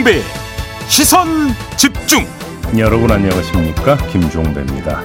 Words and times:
김종배 0.00 0.22
시선 0.88 1.28
집중 1.76 2.24
여러분 2.78 3.10
안녕하십니까 3.10 3.96
김종배입니다. 4.08 5.02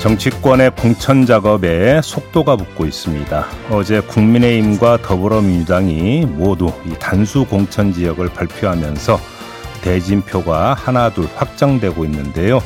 정치권의 0.00 0.72
공천 0.76 1.24
작업에 1.24 2.00
속도가 2.02 2.56
붙고 2.56 2.84
있습니다. 2.84 3.46
어제 3.70 4.00
국민의힘과 4.00 4.98
더불어민주당이 5.02 6.26
모두 6.26 6.72
이 6.86 6.90
단수 6.98 7.46
공천 7.46 7.92
지역을 7.92 8.28
발표하면서 8.28 9.18
대진표가 9.82 10.74
하나둘 10.74 11.28
확정되고 11.34 12.04
있는데요. 12.04 12.60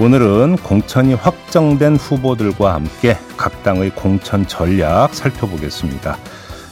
오늘은 0.00 0.56
공천이 0.56 1.14
확정된 1.14 1.96
후보들과 1.96 2.74
함께 2.74 3.16
각 3.36 3.62
당의 3.62 3.90
공천 3.90 4.46
전략 4.46 5.14
살펴보겠습니다. 5.14 6.18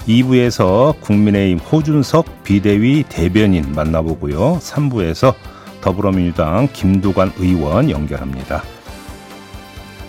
2부에서 0.08 0.98
국민의힘 1.00 1.58
호준석 1.58 2.42
비대위 2.42 3.04
대변인 3.08 3.72
만나보고요. 3.72 4.58
3부에서 4.60 5.34
더불어민주당 5.82 6.68
김두관 6.72 7.32
의원 7.38 7.90
연결합니다. 7.90 8.62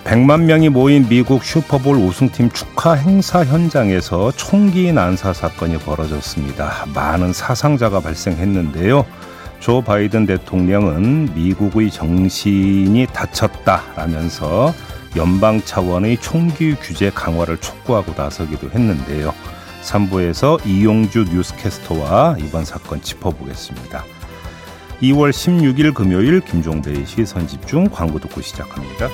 100만 0.05 0.43
명이 0.43 0.69
모인 0.69 1.07
미국 1.07 1.43
슈퍼볼 1.43 1.97
우승팀 1.97 2.49
축하 2.51 2.93
행사 2.93 3.43
현장에서 3.43 4.31
총기 4.31 4.91
난사 4.91 5.33
사건이 5.33 5.77
벌어졌습니다. 5.79 6.85
많은 6.95 7.33
사상자가 7.33 7.99
발생했는데요. 7.99 9.05
조 9.59 9.81
바이든 9.81 10.25
대통령은 10.25 11.35
미국의 11.35 11.91
정신이 11.91 13.05
다쳤다라면서 13.13 14.73
연방 15.17 15.61
차원의 15.61 16.17
총기 16.21 16.73
규제 16.75 17.11
강화를 17.11 17.57
촉구하고 17.57 18.13
나서기도 18.15 18.69
했는데요. 18.69 19.33
3부에서 19.83 20.65
이용주 20.65 21.25
뉴스캐스터와 21.31 22.37
이번 22.39 22.65
사건 22.65 23.01
짚어보겠습니다. 23.01 24.03
2월 25.01 25.29
16일 25.31 25.93
금요일 25.93 26.41
김종배의 26.41 27.05
시선 27.05 27.47
집중 27.47 27.85
광고 27.85 28.19
듣고 28.19 28.41
시작합니다. 28.41 29.07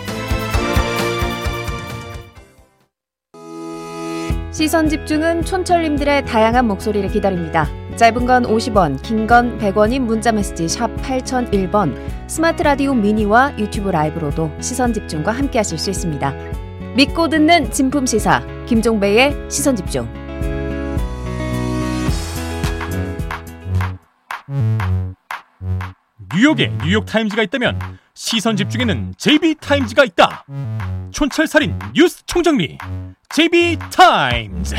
시선 4.52 4.88
집중은 4.90 5.44
촌철님들의 5.44 6.26
다양한 6.26 6.66
목소리를 6.68 7.10
기다립니다. 7.12 7.68
짧은 7.98 8.26
건 8.26 8.44
50원, 8.44 9.02
긴 9.02 9.28
건 9.28 9.58
100원인 9.58 10.00
문자 10.00 10.32
메시지 10.32 10.68
샵 10.68 10.96
8001번, 10.98 11.96
스마트 12.28 12.64
라디오 12.64 12.94
미니와 12.94 13.58
유튜브 13.60 13.90
라이브로도 13.90 14.52
시선 14.62 14.94
집중과 14.94 15.32
함께 15.32 15.60
하실 15.60 15.78
수 15.78 15.90
있습니다. 15.90 16.34
믿고 16.96 17.28
듣는 17.28 17.70
진품 17.72 18.06
시사 18.06 18.42
김종배의 18.66 19.36
시선 19.50 19.76
집중. 19.76 20.25
뉴욕에 26.36 26.70
뉴욕 26.84 27.06
타임즈가 27.06 27.44
있다면 27.44 27.80
시선 28.14 28.58
집중에는 28.58 29.14
JB타임즈가 29.18 30.04
있다 30.04 30.46
촌철살인 31.12 31.80
뉴스 31.94 32.26
총정리 32.26 32.78
JB타임즈 33.30 34.76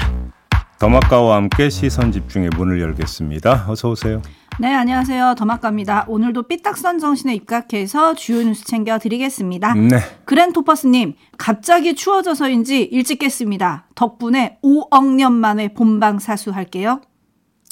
더마카와 0.78 1.36
함께 1.36 1.70
시선 1.70 2.12
집중의 2.12 2.50
문을 2.50 2.78
열겠습니다. 2.82 3.64
어서 3.68 3.88
오세요. 3.88 4.20
네, 4.58 4.74
안녕하세요. 4.74 5.34
더마카입니다. 5.38 6.04
오늘도 6.06 6.42
삐딱선 6.42 6.98
정신에 6.98 7.34
입각해서 7.34 8.14
주요 8.14 8.42
뉴스 8.42 8.66
챙겨 8.66 8.98
드리겠습니다. 8.98 9.72
네. 9.72 9.98
그랜토퍼스님, 10.26 11.14
갑자기 11.38 11.94
추워져서인지 11.94 12.82
일찍 12.82 13.20
깼습니다. 13.20 13.86
덕분에 13.94 14.58
5억 14.62 15.14
년 15.14 15.32
만에 15.32 15.72
본방 15.72 16.18
사수할게요. 16.18 17.00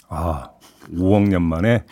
아, 0.08 0.48
5억 0.90 1.28
년 1.28 1.42
만에 1.42 1.84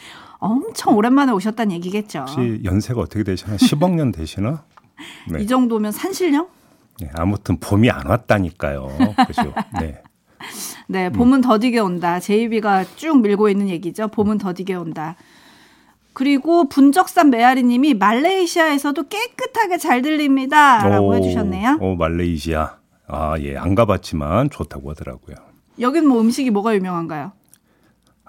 엄청 0.43 0.97
오랜만에 0.97 1.31
오셨다는 1.33 1.73
얘기겠죠. 1.77 2.21
혹시 2.29 2.61
연세가 2.65 3.01
어떻게 3.01 3.23
되시나? 3.23 3.57
10억 3.57 3.93
년 3.95 4.11
되시나? 4.11 4.65
네. 5.31 5.41
이 5.41 5.47
정도면 5.47 5.93
산신령? 5.93 6.49
네, 7.01 7.11
아무튼 7.15 7.59
봄이 7.59 7.89
안 7.91 8.07
왔다니까요. 8.07 8.89
그죠? 9.27 9.55
네. 9.81 10.03
네, 10.89 11.11
봄은 11.11 11.39
음. 11.39 11.43
더디게 11.43 11.79
온다. 11.79 12.19
제이비가 12.19 12.85
쭉 12.97 13.23
밀고 13.23 13.49
있는 13.49 13.69
얘기죠. 13.69 14.09
봄은 14.09 14.39
더디게 14.39 14.75
온다. 14.75 15.15
그리고 16.13 16.69
분적산 16.69 17.31
메아리님이 17.31 17.95
말레이시아에서도 17.95 19.09
깨끗하게 19.09 19.79
잘 19.79 20.03
들립니다라고 20.03 21.07
오, 21.09 21.15
해주셨네요. 21.15 21.79
오 21.81 21.95
말레이시아. 21.95 22.77
아 23.07 23.35
예, 23.39 23.57
안 23.57 23.75
가봤지만 23.77 24.51
좋다고 24.51 24.91
하더라고요. 24.91 25.37
여긴 25.81 26.09
뭐 26.09 26.21
음식이 26.21 26.51
뭐가 26.51 26.75
유명한가요? 26.75 27.33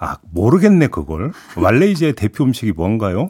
아 0.03 0.18
모르겠네 0.31 0.88
그걸. 0.88 1.31
말레이시아의 1.56 2.14
대표 2.14 2.44
음식이 2.44 2.74
뭔가요? 2.74 3.30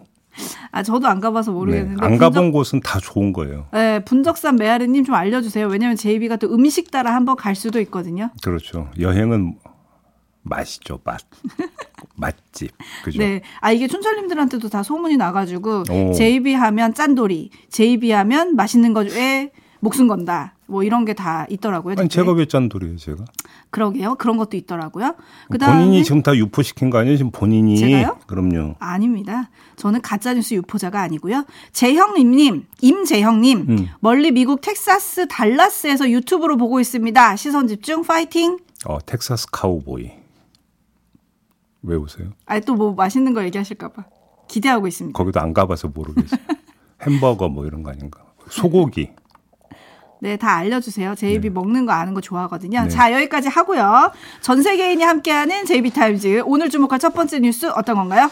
아 0.72 0.82
저도 0.82 1.08
안 1.08 1.20
가봐서 1.20 1.52
모르겠는데 1.52 2.02
네, 2.02 2.06
안 2.06 2.18
가본 2.18 2.46
분적... 2.46 2.54
곳은 2.54 2.80
다 2.80 3.00
좋은 3.00 3.32
거예요. 3.32 3.68
네, 3.72 4.04
분적산 4.04 4.56
메아리님 4.56 5.06
좀 5.06 5.14
알려주세요. 5.14 5.68
왜냐하면 5.68 5.96
제이비가 5.96 6.38
또 6.38 6.52
음식 6.52 6.90
따라 6.90 7.14
한번 7.14 7.36
갈 7.36 7.54
수도 7.54 7.80
있거든요. 7.82 8.32
그렇죠. 8.42 8.90
여행은 9.00 9.56
맛이죠, 10.42 11.00
맛. 11.04 11.22
맛집. 12.16 12.72
그죠? 13.04 13.20
네. 13.20 13.42
아, 13.62 13.72
이게 13.72 13.88
촌철님들한테도 13.88 14.70
다 14.70 14.84
소문이 14.84 15.16
나가지고, 15.16 15.84
JB 16.14 16.54
하면 16.54 16.94
짠돌이, 16.94 17.50
JB 17.70 18.12
하면 18.12 18.56
맛있는 18.56 18.94
거에 18.94 19.52
목숨 19.80 20.08
건다. 20.08 20.56
뭐 20.74 20.84
이런 20.84 21.06
게 21.06 21.14
다 21.14 21.46
있더라고요. 21.52 21.96
아니, 22.00 22.10
제가 22.10 22.32
왜 22.32 22.48
짠돌이에요, 22.48 22.98
제가? 22.98 23.24
그러게요. 23.70 24.16
그런 24.16 24.38
것도 24.38 24.58
있더라고요. 24.58 25.14
그다음에 25.52 25.86
본인이 25.86 26.04
지금 26.04 26.24
다 26.24 26.36
유포시킨 26.36 26.90
거 26.90 26.98
아니에요? 26.98 27.16
지금 27.18 27.30
본인이. 27.32 27.78
제가요? 27.78 28.18
그럼요. 28.26 28.76
아닙니다. 28.80 29.52
저는 29.76 30.02
가짜뉴스 30.02 30.56
유포자가 30.56 31.02
아니고요. 31.02 31.46
재형님님, 31.72 32.66
임재형님, 32.82 33.66
음. 33.70 33.88
멀리 34.00 34.32
미국 34.32 34.62
텍사스 34.62 35.28
달라스에서 35.28 36.10
유튜브로 36.10 36.58
보고 36.58 36.80
있습니다. 36.80 37.36
시선 37.36 37.68
집중 37.68 38.02
파이팅. 38.02 38.58
어, 38.88 38.98
텍사스 39.06 39.48
카우보이. 39.52 40.12
왜 41.84 41.96
오세요? 41.96 42.30
아니 42.46 42.62
또 42.62 42.76
뭐 42.76 42.94
맛있는 42.94 43.34
거 43.34 43.44
얘기하실까봐 43.44 44.06
기대하고 44.48 44.88
있습니다. 44.88 45.16
거기도 45.18 45.40
안 45.40 45.54
가봐서 45.54 45.90
모르겠어요. 45.90 46.40
햄버거 47.04 47.48
뭐 47.50 47.66
이런 47.66 47.84
거 47.84 47.92
아닌가? 47.92 48.22
소고기. 48.50 49.10
네, 50.24 50.38
다 50.38 50.56
알려주세요. 50.56 51.16
JB 51.16 51.50
네. 51.50 51.54
먹는 51.54 51.86
거 51.86 51.92
아는 51.92 52.14
거 52.14 52.22
좋아하거든요. 52.22 52.84
네. 52.84 52.88
자, 52.88 53.12
여기까지 53.12 53.50
하고요. 53.50 54.14
전 54.40 54.62
세계인이 54.64 55.04
함께하는 55.04 55.66
JB 55.66 55.90
타임즈. 55.90 56.44
오늘 56.46 56.70
주목할 56.70 56.98
첫 56.98 57.14
번째 57.14 57.40
뉴스 57.40 57.70
어떤 57.76 57.98
건가요? 57.98 58.32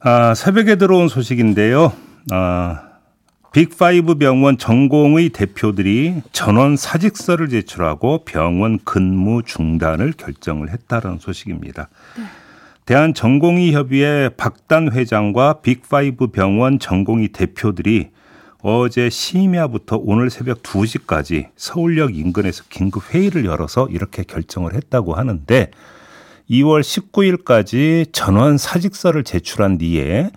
아, 0.00 0.34
새벽에 0.34 0.74
들어온 0.74 1.06
소식인데요. 1.06 1.92
아, 2.32 2.82
빅5 3.52 4.18
병원 4.18 4.58
전공의 4.58 5.28
대표들이 5.28 6.20
전원 6.32 6.76
사직서를 6.76 7.48
제출하고 7.48 8.24
병원 8.24 8.80
근무 8.82 9.44
중단을 9.44 10.14
결정을 10.16 10.70
했다는 10.70 11.20
소식입니다. 11.20 11.90
네. 12.18 12.24
대한 12.86 13.14
전공의 13.14 13.72
협의회 13.72 14.30
박단 14.30 14.90
회장과 14.90 15.60
빅5 15.62 16.32
병원 16.32 16.80
전공의 16.80 17.28
대표들이 17.28 18.10
어제 18.66 19.10
심야부터 19.10 20.00
오늘 20.02 20.30
새벽 20.30 20.62
2시까지 20.62 21.48
서울역 21.54 22.16
인근에서 22.16 22.64
긴급 22.70 23.12
회의를 23.12 23.44
열어서 23.44 23.86
이렇게 23.90 24.22
결정을 24.22 24.72
했다고 24.72 25.12
하는데 25.12 25.70
2월 26.48 26.80
19일까지 26.80 28.10
전원 28.14 28.56
사직서를 28.56 29.22
제출한 29.22 29.76
뒤에 29.76 30.30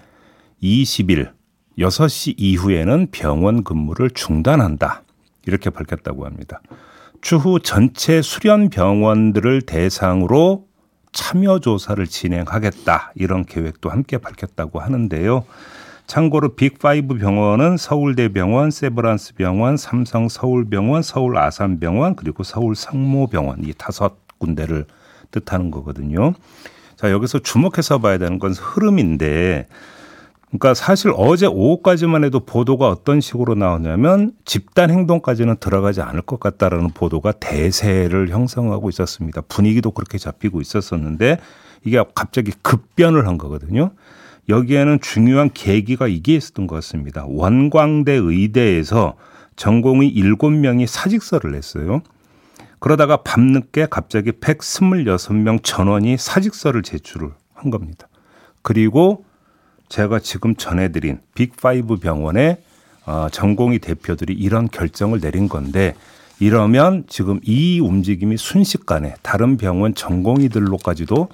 20일 0.62 1.32
6시 1.80 2.34
이후에는 2.36 3.08
병원 3.14 3.64
근무를 3.64 4.10
중단한다. 4.10 5.04
이렇게 5.46 5.70
밝혔다고 5.70 6.26
합니다. 6.26 6.60
추후 7.22 7.62
전체 7.62 8.22
수련 8.22 8.70
병원들을 8.70 9.62
대상으로 9.62 10.68
참여 11.14 11.60
조사를 11.60 12.06
진행하겠다. 12.06 13.14
이런 13.16 13.46
계획도 13.46 13.90
함께 13.90 14.18
밝혔다고 14.18 14.82
하는데요. 14.82 15.46
참고로 16.08 16.56
빅5 16.56 17.20
병원은 17.20 17.76
서울대병원, 17.78 18.72
세브란스 18.72 19.36
병원, 19.36 19.76
삼성 19.76 20.30
서울병원, 20.30 21.04
서울 21.04 21.38
아산병원, 21.38 22.16
그리고 22.16 22.44
서울 22.44 22.76
성모병원 22.76 23.66
이 23.66 23.74
다섯 23.78 24.16
군데를 24.40 24.86
뜻하는 25.32 25.70
거거든요. 25.70 26.34
자, 26.96 27.12
여기서 27.12 27.40
주목해서 27.40 28.00
봐야 28.00 28.18
되는 28.18 28.40
건 28.40 28.54
흐름인데 28.54 29.68
그러니까 30.48 30.74
사실 30.74 31.12
어제 31.16 31.46
오후까지만 31.46 32.24
해도 32.24 32.40
보도가 32.40 32.88
어떤 32.88 33.20
식으로 33.20 33.56
나오냐면 33.56 34.32
집단 34.46 34.90
행동까지는 34.90 35.58
들어가지 35.60 36.02
않을 36.02 36.22
것 36.22 36.40
같다라는 36.40 36.92
보도가 36.92 37.34
대세를 37.34 38.30
형성하고 38.30 38.88
있었습니다. 38.90 39.42
분위기도 39.50 39.92
그렇게 39.92 40.18
잡히고 40.18 40.62
있었었는데 40.62 41.40
이게 41.84 42.02
갑자기 42.16 42.52
급변을 42.62 43.28
한 43.28 43.38
거거든요. 43.38 43.92
여기에는 44.50 45.00
중요한 45.02 45.50
계기가 45.54 46.08
이게 46.08 46.36
있었던 46.36 46.68
것 46.68 46.76
같습니다. 46.76 47.26
원광대 47.28 48.14
의대에서 48.14 49.16
전공의 49.56 50.14
7명이 50.16 50.88
사직서를 50.88 51.52
냈어요. 51.52 52.02
그러다가 52.80 53.18
밤늦게 53.18 53.88
갑자기 53.90 54.32
126명 54.32 55.64
전원이 55.64 56.18
사직서를 56.18 56.84
제출을 56.84 57.32
한 57.54 57.72
겁니다. 57.72 58.08
그리고 58.62 59.26
제가 59.90 60.20
지금 60.20 60.56
전해드린 60.56 61.20
빅5 61.36 62.02
병원의 62.02 62.58
어, 63.06 63.28
전공의 63.32 63.80
대표들이 63.80 64.34
이런 64.34 64.68
결정을 64.68 65.22
내린 65.22 65.48
건데 65.48 65.96
이러면 66.40 67.06
지금 67.08 67.40
이 67.44 67.80
움직임이 67.80 68.38
순식간에 68.38 69.16
다른 69.24 69.58
병원 69.58 69.96
전공의들로까지도 69.96 71.30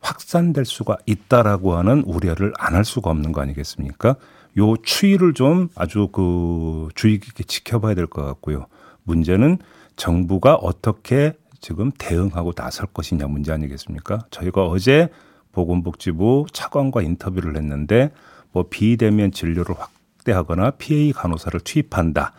확산될 0.00 0.64
수가 0.64 0.96
있다라고 1.06 1.74
하는 1.76 2.02
우려를 2.06 2.52
안 2.58 2.74
할 2.74 2.84
수가 2.84 3.10
없는 3.10 3.32
거 3.32 3.40
아니겠습니까? 3.40 4.16
요 4.58 4.76
추이를 4.82 5.34
좀 5.34 5.68
아주 5.74 6.08
그 6.12 6.88
주의 6.94 7.18
깊게 7.18 7.44
지켜봐야 7.44 7.94
될 7.94 8.06
것 8.06 8.24
같고요. 8.24 8.66
문제는 9.04 9.58
정부가 9.96 10.54
어떻게 10.54 11.32
지금 11.60 11.90
대응하고 11.98 12.52
나설 12.52 12.86
것이냐 12.86 13.26
문제 13.26 13.52
아니겠습니까? 13.52 14.20
저희가 14.30 14.66
어제 14.66 15.08
보건복지부 15.52 16.46
차관과 16.52 17.02
인터뷰를 17.02 17.56
했는데 17.56 18.10
뭐 18.52 18.64
비대면 18.70 19.32
진료를 19.32 19.74
확대하거나 19.76 20.72
PA 20.72 21.12
간호사를 21.12 21.58
투입한다. 21.60 22.32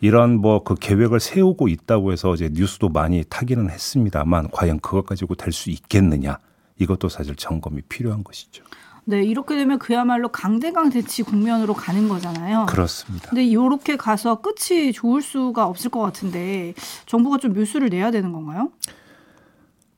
이런 0.00 0.38
뭐 0.40 0.62
그 0.64 0.74
계획을 0.74 1.20
세우고 1.20 1.68
있다고 1.68 2.12
해서 2.12 2.30
어제 2.30 2.48
뉴스도 2.52 2.88
많이 2.88 3.24
타기는 3.28 3.68
했습니다만 3.70 4.48
과연 4.52 4.80
그것 4.80 5.06
가지고 5.06 5.34
될 5.34 5.52
수 5.52 5.70
있겠느냐 5.70 6.38
이것도 6.82 7.08
사실 7.08 7.34
점검이 7.36 7.82
필요한 7.82 8.22
것이죠. 8.24 8.64
네, 9.04 9.24
이렇게 9.24 9.56
되면 9.56 9.78
그야말로 9.80 10.28
강대강 10.28 10.90
대치 10.90 11.24
국면으로 11.24 11.74
가는 11.74 12.08
거잖아요. 12.08 12.66
그렇습니다. 12.68 13.30
근데 13.30 13.44
이렇게 13.44 13.96
가서 13.96 14.40
끝이 14.40 14.92
좋을 14.92 15.22
수가 15.22 15.66
없을 15.66 15.90
것 15.90 16.00
같은데 16.00 16.74
정부가 17.06 17.38
좀 17.38 17.52
묘수를 17.52 17.88
내야 17.88 18.10
되는 18.12 18.30
건가요? 18.32 18.70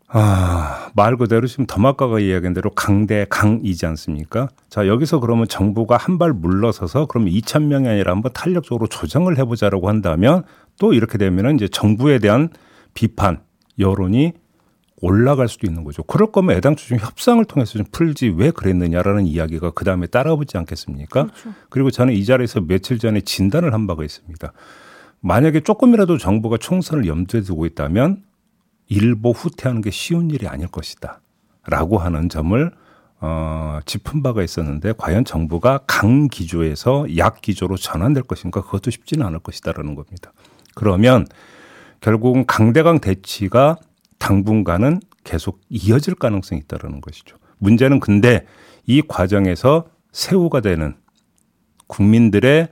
아, 0.08 0.90
말 0.94 1.16
그대로 1.16 1.46
지금 1.46 1.66
더마카가 1.66 2.20
이야기한 2.20 2.54
대로 2.54 2.70
강대 2.70 3.26
강이지 3.28 3.84
않습니까? 3.86 4.48
자, 4.68 4.86
여기서 4.86 5.18
그러면 5.18 5.48
정부가 5.48 5.96
한 5.96 6.18
발 6.18 6.32
물러서서 6.32 7.06
그럼 7.06 7.26
2천 7.26 7.64
명이 7.64 7.88
아니라 7.88 8.12
한번 8.12 8.32
탄력적으로 8.32 8.86
조정을 8.86 9.36
해보자라고 9.38 9.88
한다면 9.88 10.44
또 10.78 10.92
이렇게 10.92 11.18
되면은 11.18 11.56
이제 11.56 11.66
정부에 11.68 12.20
대한 12.20 12.48
비판 12.94 13.42
여론이 13.80 14.34
올라갈 15.00 15.48
수도 15.48 15.66
있는 15.66 15.84
거죠. 15.84 16.02
그럴 16.04 16.30
거면 16.30 16.56
애당초 16.56 16.86
좀 16.86 16.98
협상을 16.98 17.44
통해서 17.44 17.72
좀 17.74 17.84
풀지 17.90 18.34
왜 18.36 18.50
그랬느냐라는 18.50 19.26
이야기가 19.26 19.70
그 19.70 19.84
다음에 19.84 20.06
따라오지 20.06 20.56
않겠습니까? 20.56 21.24
그렇죠. 21.24 21.54
그리고 21.68 21.90
저는 21.90 22.14
이 22.14 22.24
자리에서 22.24 22.60
며칠 22.60 22.98
전에 22.98 23.20
진단을 23.20 23.74
한 23.74 23.86
바가 23.86 24.04
있습니다. 24.04 24.52
만약에 25.20 25.60
조금이라도 25.60 26.18
정부가 26.18 26.58
총선을 26.58 27.06
염두에 27.06 27.40
두고 27.40 27.66
있다면 27.66 28.22
일보 28.88 29.32
후퇴하는 29.32 29.80
게 29.80 29.90
쉬운 29.90 30.30
일이 30.30 30.46
아닐 30.46 30.68
것이다. 30.68 31.20
라고 31.66 31.98
하는 31.98 32.28
점을 32.28 32.70
어, 33.20 33.78
짚은 33.86 34.22
바가 34.22 34.42
있었는데 34.42 34.92
과연 34.98 35.24
정부가 35.24 35.80
강 35.86 36.28
기조에서 36.28 37.16
약 37.16 37.40
기조로 37.40 37.78
전환될 37.78 38.24
것인가 38.24 38.60
그것도 38.60 38.90
쉽지는 38.90 39.24
않을 39.26 39.38
것이다라는 39.38 39.94
겁니다. 39.94 40.32
그러면 40.74 41.26
결국은 42.00 42.44
강대강 42.44 43.00
대치가 43.00 43.78
당분간은 44.24 45.00
계속 45.22 45.60
이어질 45.68 46.14
가능성이 46.14 46.62
있다라는 46.62 47.02
것이죠. 47.02 47.36
문제는 47.58 48.00
근데 48.00 48.46
이 48.86 49.02
과정에서 49.02 49.88
세우가 50.12 50.60
되는 50.60 50.94
국민들의 51.88 52.68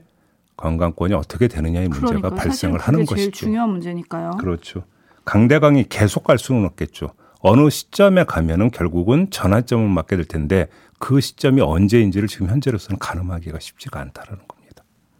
건강권이 0.57 1.13
어떻게 1.13 1.47
되느냐의 1.47 1.89
문제가 1.89 2.21
그러니까 2.21 2.29
발생을 2.35 2.79
하는 2.79 3.05
것이죠. 3.05 3.15
제일 3.15 3.31
중요한 3.31 3.69
문제니까요. 3.69 4.31
그렇죠. 4.39 4.83
강대강이 5.25 5.85
계속 5.89 6.23
갈 6.23 6.39
수는 6.39 6.65
없겠죠. 6.65 7.11
어느 7.39 7.69
시점에 7.69 8.23
가면은 8.23 8.71
결국은 8.71 9.29
전환점을 9.29 9.87
맞게 9.89 10.15
될 10.15 10.25
텐데 10.25 10.69
그 10.97 11.21
시점이 11.21 11.61
언제인지를 11.61 12.27
지금 12.27 12.49
현재로서는 12.49 12.97
가늠하기가 12.97 13.59
쉽지가 13.59 13.99
않다라는 13.99 14.47
겁니다. 14.47 14.52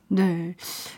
네. 0.10 0.56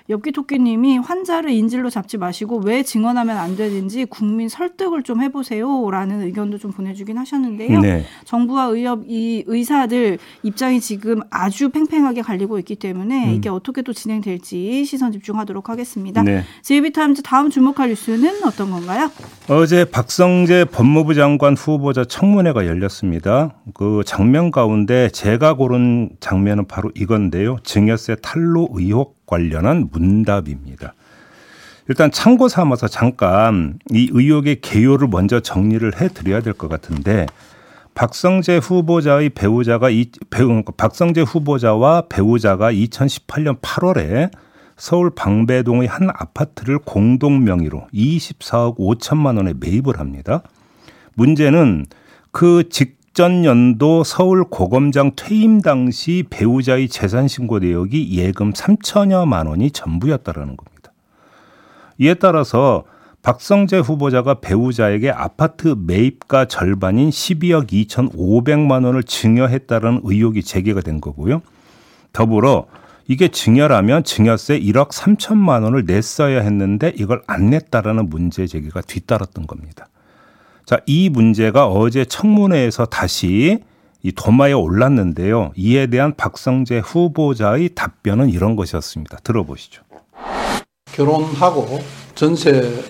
엽기 0.09 0.31
토끼님이 0.31 0.97
환자를 0.97 1.51
인질로 1.51 1.89
잡지 1.89 2.17
마시고 2.17 2.61
왜 2.65 2.83
증언하면 2.83 3.37
안 3.37 3.55
되는지 3.55 4.05
국민 4.05 4.49
설득을 4.49 5.03
좀 5.03 5.21
해보세요 5.21 5.89
라는 5.89 6.21
의견도 6.21 6.57
좀 6.57 6.71
보내주긴 6.71 7.17
하셨는데요. 7.17 7.79
네. 7.79 8.05
정부와 8.25 8.65
의협 8.65 9.03
이 9.07 9.43
의사들 9.47 10.17
입장이 10.43 10.81
지금 10.81 11.21
아주 11.29 11.69
팽팽하게 11.69 12.21
갈리고 12.21 12.59
있기 12.59 12.75
때문에 12.75 13.29
음. 13.29 13.33
이게 13.35 13.49
어떻게 13.49 13.81
또 13.81 13.93
진행될지 13.93 14.83
시선 14.85 15.11
집중하도록 15.11 15.69
하겠습니다. 15.69 16.21
네. 16.23 16.43
제이비타임즈 16.61 17.21
다음 17.21 17.49
주목할 17.49 17.89
뉴스는 17.89 18.43
어떤 18.45 18.71
건가요? 18.71 19.09
어제 19.47 19.85
박성재 19.85 20.65
법무부 20.71 21.13
장관 21.13 21.55
후보자 21.55 22.03
청문회가 22.03 22.65
열렸습니다. 22.65 23.55
그 23.73 24.01
장면 24.05 24.51
가운데 24.51 25.09
제가 25.09 25.53
고른 25.53 26.09
장면은 26.19 26.67
바로 26.67 26.91
이건데요. 26.95 27.57
증여세 27.63 28.17
탈루 28.21 28.69
의혹 28.73 28.94
관련한 29.25 29.89
문답입니다. 29.91 30.93
일단 31.87 32.11
참고 32.11 32.47
삼아서 32.47 32.87
잠깐 32.87 33.77
이 33.91 34.09
의혹의 34.11 34.61
개요를 34.61 35.07
먼저 35.07 35.39
정리를 35.39 36.01
해 36.01 36.07
드려야 36.07 36.41
될 36.41 36.53
것 36.53 36.67
같은데 36.67 37.27
박성재 37.93 38.57
후보자의 38.57 39.29
배우자가 39.29 39.89
이 39.89 40.09
배우 40.29 40.63
박성재 40.63 41.21
후보자와 41.21 42.03
배우자가 42.09 42.71
2018년 42.71 43.61
8월에 43.61 44.31
서울 44.75 45.09
방배동의 45.11 45.87
한 45.87 46.09
아파트를 46.09 46.79
공동 46.79 47.43
명의로 47.45 47.87
24억 47.93 48.77
5천만 48.77 49.37
원에 49.37 49.53
매입을 49.57 49.99
합니다. 49.99 50.41
문제는 51.13 51.85
그 52.31 52.63
직 52.69 52.97
직전 53.15 53.45
연도 53.45 54.03
서울 54.03 54.43
고검장 54.43 55.11
퇴임 55.15 55.61
당시 55.61 56.25
배우자의 56.29 56.89
재산 56.89 57.29
신고 57.29 57.59
내역이 57.59 58.09
예금 58.11 58.51
3천여만 58.51 59.47
원이 59.47 59.71
전부였다라는 59.71 60.57
겁니다. 60.57 60.91
이에 61.97 62.15
따라서 62.15 62.83
박성재 63.21 63.77
후보자가 63.77 64.41
배우자에게 64.41 65.11
아파트 65.11 65.77
매입가 65.79 66.49
절반인 66.49 67.09
12억 67.09 67.67
2,500만 67.67 68.83
원을 68.83 69.03
증여했다는 69.03 70.01
의혹이 70.03 70.43
제기가 70.43 70.81
된 70.81 70.99
거고요. 70.99 71.41
더불어 72.11 72.65
이게 73.07 73.29
증여라면 73.29 74.03
증여세 74.03 74.59
1억 74.59 74.89
3천만 74.89 75.63
원을 75.63 75.85
냈어야 75.85 76.41
했는데 76.41 76.91
이걸 76.97 77.21
안 77.27 77.49
냈다라는 77.49 78.09
문제 78.09 78.45
제기가 78.45 78.81
뒤따랐던 78.81 79.47
겁니다. 79.47 79.87
자, 80.65 80.79
이 80.87 81.09
문제가 81.09 81.67
어제 81.67 82.05
청문회에서 82.05 82.85
다시 82.85 83.59
이 84.01 84.11
도마에 84.11 84.51
올랐는데요. 84.53 85.51
이에 85.55 85.87
대한 85.87 86.15
박성재 86.15 86.81
후보자의 86.83 87.69
답변은 87.75 88.29
이런 88.29 88.55
것이었습니다. 88.55 89.19
들어보시죠. 89.23 89.83
결혼하고 90.91 91.79
전세를 92.15 92.83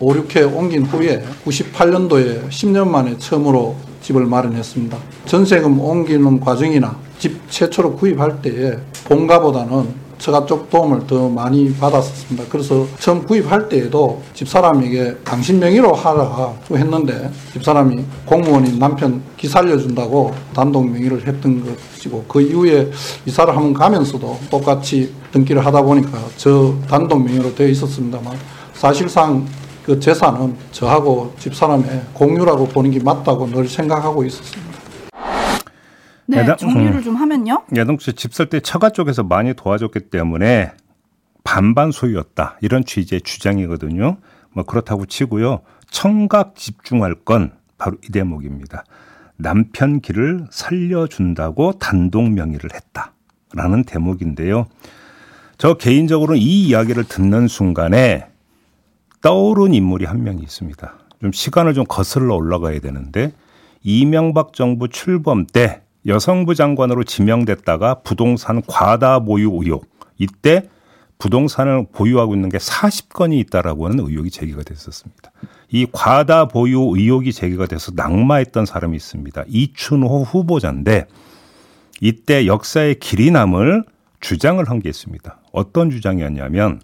5, 0.00 0.14
6회 0.14 0.56
옮긴 0.56 0.84
후에 0.84 1.22
98년도에 1.44 2.48
10년 2.48 2.88
만에 2.88 3.18
처음으로 3.18 3.76
집을 4.00 4.24
마련했습니다. 4.24 4.96
전세금 5.26 5.80
옮기는 5.80 6.40
과정이나 6.40 6.98
집 7.18 7.38
최초로 7.50 7.96
구입할 7.96 8.40
때에 8.40 8.78
본가보다는 9.04 9.94
처가 10.22 10.46
쪽 10.46 10.70
도움을 10.70 11.04
더 11.08 11.28
많이 11.28 11.74
받았었습니다. 11.74 12.44
그래서 12.48 12.86
처음 13.00 13.26
구입할 13.26 13.68
때에도 13.68 14.22
집사람에게 14.34 15.16
당신 15.24 15.58
명의로 15.58 15.92
하라 15.92 16.54
했는데 16.70 17.28
집사람이 17.52 18.04
공무원인 18.24 18.78
남편 18.78 19.20
기 19.36 19.48
살려준다고 19.48 20.32
단독 20.54 20.88
명의를 20.88 21.26
했던 21.26 21.64
것이고 21.64 22.24
그 22.28 22.40
이후에 22.40 22.88
이사를 23.26 23.54
한번 23.54 23.74
가면서도 23.74 24.38
똑같이 24.48 25.12
등기를 25.32 25.66
하다 25.66 25.82
보니까 25.82 26.20
저 26.36 26.72
단독 26.88 27.24
명의로 27.24 27.52
되어 27.56 27.66
있었습니다만 27.66 28.32
사실상 28.74 29.44
그 29.84 29.98
재산은 29.98 30.54
저하고 30.70 31.32
집사람의 31.40 32.02
공유라고 32.12 32.68
보는 32.68 32.92
게 32.92 33.00
맞다고 33.02 33.48
늘 33.48 33.68
생각하고 33.68 34.24
있었습니다. 34.24 34.71
네, 36.32 36.38
야당, 36.38 36.56
정리를 36.56 36.94
음. 36.94 37.02
좀 37.02 37.16
하면요. 37.16 37.64
야동씨 37.76 38.14
집살 38.14 38.46
때 38.46 38.60
처가 38.60 38.90
쪽에서 38.90 39.22
많이 39.22 39.54
도와줬기 39.54 40.10
때문에 40.10 40.72
반반 41.44 41.90
소유였다. 41.90 42.58
이런 42.62 42.84
취지의 42.84 43.20
주장이거든요. 43.20 44.16
뭐 44.52 44.64
그렇다고 44.64 45.06
치고요. 45.06 45.60
청각 45.90 46.56
집중할 46.56 47.14
건 47.24 47.52
바로 47.76 47.96
이 48.04 48.10
대목입니다. 48.10 48.84
남편 49.36 50.00
길을 50.00 50.46
살려준다고 50.50 51.72
단독 51.72 52.30
명의를 52.30 52.70
했다라는 52.72 53.84
대목인데요. 53.84 54.66
저 55.58 55.74
개인적으로 55.74 56.34
이 56.34 56.66
이야기를 56.66 57.04
듣는 57.04 57.48
순간에 57.48 58.26
떠오른 59.20 59.74
인물이 59.74 60.06
한 60.06 60.22
명이 60.22 60.42
있습니다. 60.42 60.94
좀 61.20 61.32
시간을 61.32 61.74
좀 61.74 61.84
거슬러 61.88 62.34
올라가야 62.34 62.80
되는데 62.80 63.32
이명박 63.82 64.52
정부 64.52 64.88
출범 64.88 65.46
때 65.46 65.82
여성부 66.06 66.54
장관으로 66.54 67.04
지명됐다가 67.04 68.00
부동산 68.02 68.62
과다 68.66 69.20
보유 69.20 69.50
의혹 69.52 69.86
이때 70.18 70.68
부동산을 71.18 71.86
보유하고 71.92 72.34
있는 72.34 72.48
게 72.48 72.58
40건이 72.58 73.38
있다라고 73.46 73.86
하는 73.86 74.00
의혹이 74.00 74.30
제기가 74.30 74.62
됐었습니다. 74.64 75.30
이 75.70 75.86
과다 75.90 76.46
보유 76.48 76.90
의혹이 76.94 77.32
제기가 77.32 77.66
돼서 77.66 77.92
낙마했던 77.94 78.66
사람이 78.66 78.96
있습니다. 78.96 79.44
이춘호 79.46 80.24
후보자인데 80.24 81.06
이때 82.00 82.46
역사의 82.46 82.98
길이 82.98 83.30
남을 83.30 83.84
주장을 84.20 84.62
한 84.68 84.80
게 84.80 84.88
있습니다. 84.88 85.38
어떤 85.52 85.90
주장이었냐면 85.90 86.80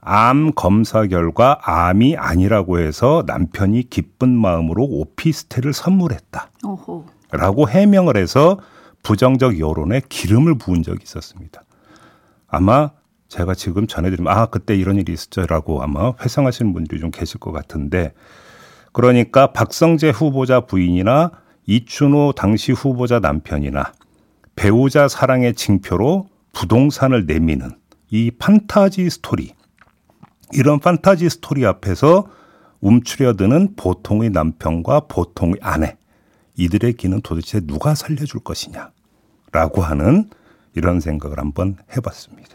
암 0.00 0.52
검사 0.52 1.06
결과 1.06 1.58
암이 1.62 2.16
아니라고 2.16 2.80
해서 2.80 3.22
남편이 3.26 3.90
기쁜 3.90 4.30
마음으로 4.30 4.84
오피스텔을 4.84 5.72
선물했다. 5.72 6.50
오호. 6.64 7.06
라고 7.30 7.68
해명을 7.68 8.16
해서 8.16 8.58
부정적 9.02 9.58
여론에 9.58 10.00
기름을 10.08 10.58
부은 10.58 10.82
적이 10.82 11.00
있었습니다. 11.02 11.62
아마 12.48 12.90
제가 13.28 13.54
지금 13.54 13.86
전해드리면 13.86 14.32
아 14.32 14.46
그때 14.46 14.76
이런 14.76 14.96
일이 14.96 15.12
있었죠라고 15.12 15.82
아마 15.82 16.12
회상하시는 16.20 16.72
분들이 16.72 17.00
좀 17.00 17.10
계실 17.10 17.40
것 17.40 17.52
같은데 17.52 18.12
그러니까 18.92 19.52
박성재 19.52 20.10
후보자 20.10 20.60
부인이나 20.60 21.32
이춘호 21.66 22.32
당시 22.36 22.72
후보자 22.72 23.18
남편이나 23.18 23.92
배우자 24.54 25.08
사랑의 25.08 25.54
징표로 25.54 26.28
부동산을 26.52 27.26
내미는 27.26 27.72
이 28.10 28.30
판타지 28.30 29.10
스토리 29.10 29.52
이런 30.52 30.78
판타지 30.78 31.28
스토리 31.28 31.66
앞에서 31.66 32.28
움츠려드는 32.80 33.74
보통의 33.76 34.30
남편과 34.30 35.00
보통의 35.08 35.56
아내 35.60 35.96
이들의 36.56 36.94
기는 36.94 37.20
도대체 37.22 37.60
누가 37.60 37.94
살려줄 37.94 38.40
것이냐라고 38.40 39.82
하는 39.82 40.30
이런 40.74 41.00
생각을 41.00 41.38
한번 41.38 41.76
해봤습니다. 41.96 42.48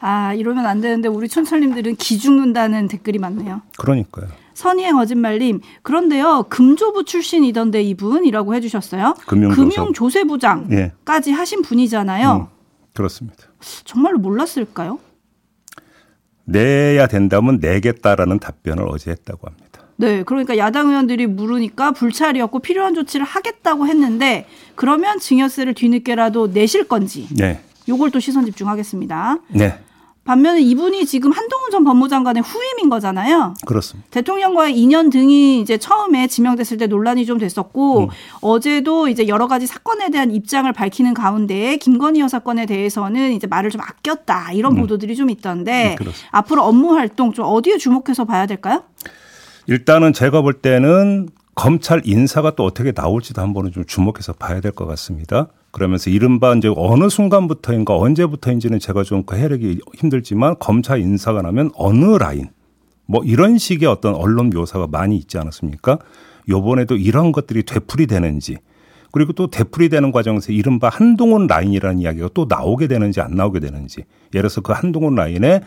아 0.00 0.32
이러면 0.34 0.66
안 0.66 0.80
되는데 0.80 1.08
우리 1.08 1.28
촌철님들은 1.28 1.96
기 1.96 2.18
죽는다는 2.18 2.86
댓글이 2.88 3.18
많네요. 3.18 3.62
그러니까요. 3.78 4.28
선의의 4.54 4.92
거짓말님 4.92 5.60
그런데요 5.82 6.46
금조부 6.48 7.04
출신이던데 7.04 7.82
이분이라고 7.82 8.54
해주셨어요. 8.54 9.14
금융조사. 9.26 9.62
금융조세부장까지 9.62 11.30
예. 11.30 11.34
하신 11.34 11.62
분이잖아요. 11.62 12.32
음, 12.32 12.46
그렇습니다. 12.94 13.44
정말로 13.84 14.18
몰랐을까요? 14.18 14.98
내야 16.44 17.06
된다면 17.06 17.58
내겠다라는 17.60 18.38
답변을 18.38 18.84
어제 18.88 19.10
했다고 19.10 19.46
합니다. 19.48 19.67
네, 20.00 20.22
그러니까 20.22 20.56
야당 20.58 20.88
의원들이 20.90 21.26
물으니까 21.26 21.90
불찰이었고 21.90 22.60
필요한 22.60 22.94
조치를 22.94 23.26
하겠다고 23.26 23.88
했는데 23.88 24.46
그러면 24.76 25.18
증여세를 25.18 25.74
뒤늦게라도 25.74 26.52
내실 26.52 26.84
건지 26.84 27.26
네. 27.36 27.60
요걸 27.88 28.12
또 28.12 28.20
시선 28.20 28.44
집중하겠습니다. 28.46 29.38
네. 29.48 29.76
반면에 30.22 30.60
이분이 30.60 31.06
지금 31.06 31.32
한동훈 31.32 31.70
전 31.70 31.84
법무장관의 31.84 32.42
후임인 32.42 32.90
거잖아요. 32.90 33.54
그렇습니다. 33.66 34.06
대통령과의 34.10 34.78
인연 34.78 35.08
등이 35.10 35.62
이제 35.62 35.78
처음에 35.78 36.26
지명됐을 36.28 36.76
때 36.76 36.86
논란이 36.86 37.24
좀 37.26 37.38
됐었고 37.38 38.00
음. 38.00 38.08
어제도 38.42 39.08
이제 39.08 39.26
여러 39.26 39.48
가지 39.48 39.66
사건에 39.66 40.10
대한 40.10 40.30
입장을 40.30 40.70
밝히는 40.72 41.14
가운데 41.14 41.76
김건희 41.78 42.20
여 42.20 42.28
사 42.28 42.38
건에 42.40 42.66
대해서는 42.66 43.32
이제 43.32 43.46
말을 43.48 43.70
좀 43.70 43.80
아꼈다 43.80 44.52
이런 44.52 44.76
보도들이 44.76 45.16
좀 45.16 45.30
있던데 45.30 45.92
음, 45.92 45.96
그렇습니다. 45.96 46.28
앞으로 46.30 46.62
업무 46.62 46.94
활동 46.94 47.32
좀 47.32 47.46
어디에 47.48 47.78
주목해서 47.78 48.26
봐야 48.26 48.44
될까요? 48.46 48.82
일단은 49.68 50.14
제가 50.14 50.40
볼 50.40 50.54
때는 50.54 51.28
검찰 51.54 52.00
인사가 52.06 52.52
또 52.52 52.64
어떻게 52.64 52.92
나올지도 52.94 53.42
한번은 53.42 53.70
좀 53.70 53.84
주목해서 53.84 54.32
봐야 54.32 54.60
될 54.60 54.72
것 54.72 54.86
같습니다. 54.86 55.48
그러면서 55.72 56.08
이른바 56.08 56.54
이제 56.54 56.72
어느 56.74 57.10
순간부터인가 57.10 57.94
언제부터인지는 57.94 58.78
제가 58.78 59.02
좀그 59.02 59.36
해력이 59.36 59.80
힘들지만 59.94 60.56
검찰 60.58 61.00
인사가 61.00 61.42
나면 61.42 61.70
어느 61.74 62.16
라인 62.16 62.48
뭐 63.04 63.22
이런 63.24 63.58
식의 63.58 63.86
어떤 63.86 64.14
언론 64.14 64.48
묘사가 64.48 64.86
많이 64.86 65.18
있지 65.18 65.36
않았습니까? 65.36 65.98
요번에도 66.48 66.96
이런 66.96 67.30
것들이 67.30 67.64
되풀이 67.64 68.06
되는지 68.06 68.56
그리고 69.12 69.34
또 69.34 69.50
되풀이 69.50 69.90
되는 69.90 70.12
과정에서 70.12 70.52
이른바 70.52 70.88
한동훈 70.88 71.46
라인이라는 71.46 71.98
이야기가 72.00 72.30
또 72.32 72.46
나오게 72.48 72.86
되는지 72.86 73.20
안 73.20 73.32
나오게 73.32 73.60
되는지 73.60 74.04
예를 74.32 74.48
들어서 74.48 74.62
그 74.62 74.72
한동훈 74.72 75.14
라인의 75.14 75.60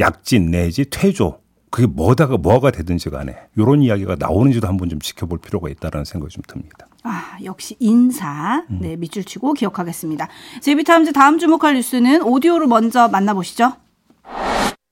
약진 0.00 0.50
내지 0.50 0.86
퇴조 0.88 1.43
그게 1.74 1.88
뭐다가 1.88 2.36
뭐가 2.36 2.70
되든지 2.70 3.10
간에 3.10 3.34
이런 3.56 3.82
이야기가 3.82 4.14
나오는지도 4.16 4.68
한번 4.68 4.88
좀 4.88 5.00
지켜볼 5.00 5.38
필요가 5.38 5.68
있다라는 5.68 6.04
생각이 6.04 6.32
좀 6.32 6.44
듭니다. 6.46 6.86
아, 7.02 7.36
역시 7.42 7.74
인사. 7.80 8.62
음. 8.70 8.78
네, 8.80 8.94
밑줄 8.94 9.24
치고 9.24 9.54
기억하겠습니다. 9.54 10.28
제비타임즈 10.60 11.12
다음 11.12 11.40
주목할 11.40 11.74
뉴스는 11.74 12.22
오디오로 12.22 12.68
먼저 12.68 13.08
만나보시죠. 13.08 13.72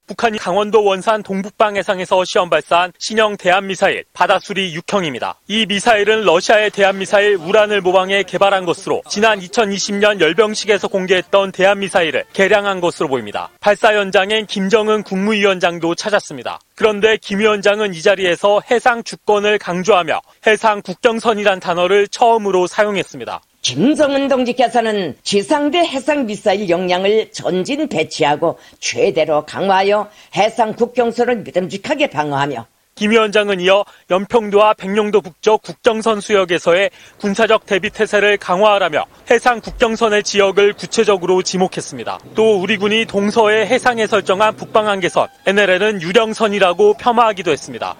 북한이 0.07 0.37
강원도 0.39 0.83
원산 0.85 1.23
동북방 1.23 1.77
해상에서 1.77 2.25
시험 2.25 2.51
발사한 2.51 2.93
신형 2.99 3.37
대한 3.37 3.67
미사일 3.67 4.05
바다수리 4.13 4.77
6형입니다. 4.77 5.37
이 5.47 5.65
미사일은 5.67 6.25
러시아의 6.25 6.71
대한 6.71 6.99
미사일 6.99 7.37
우란을 7.37 7.81
모방해 7.81 8.25
개발한 8.25 8.65
것으로 8.65 9.03
지난 9.09 9.39
2020년 9.39 10.21
열병식에서 10.21 10.89
공개했던 10.89 11.53
대한 11.53 11.79
미사일을 11.79 12.25
개량한 12.33 12.81
것으로 12.81 13.09
보입니다. 13.09 13.49
발사 13.61 13.95
현장엔 13.95 14.47
김정은 14.47 15.05
국무위원장도 15.05 15.95
찾았습니다. 15.95 16.59
그런데 16.75 17.17
김 17.17 17.39
위원장은 17.39 17.95
이 17.95 18.03
자리에서 18.03 18.61
해상 18.71 19.05
주권을 19.05 19.59
강조하며 19.59 20.21
해상 20.49 20.83
국경선이란 20.83 21.61
단어를 21.61 22.09
처음으로 22.09 22.67
사용했습니다. 22.67 23.41
김정은 23.62 24.26
동지께서는 24.26 25.16
지상대 25.23 25.78
해상 25.78 26.26
미사일 26.26 26.69
역량을 26.69 27.31
전진 27.31 27.88
배치하고 27.88 28.59
최대로 28.81 29.47
강화하여 29.47 30.11
해상 30.35 30.75
국경선을 30.75 31.37
믿음직하게 31.38 32.09
방어하며 32.09 32.66
김 32.95 33.12
위원장은 33.12 33.61
이어 33.61 33.85
연평도와 34.11 34.75
백령도 34.75 35.23
북쪽 35.23 35.62
국경선 35.62 36.21
수역에서의 36.21 36.90
군사적 37.19 37.64
대비 37.64 37.88
태세를 37.88 38.37
강화하라며 38.37 39.07
해상 39.31 39.61
국경선의 39.61 40.25
지역을 40.25 40.75
구체적으로 40.75 41.42
지목했습니다. 41.42 42.19
또 42.35 42.61
우리 42.61 42.76
군이 42.76 43.07
동서의 43.07 43.66
해상에 43.66 44.07
설정한 44.07 44.57
북방 44.57 44.88
한계선 44.88 45.28
NLL은 45.47 46.02
유령선이라고 46.02 46.95
폄하하기도 46.99 47.50
했습니다. 47.50 47.97